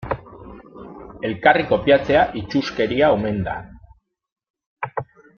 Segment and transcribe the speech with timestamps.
[1.29, 3.53] Elkarri kopiatzea itsuskeria omen da.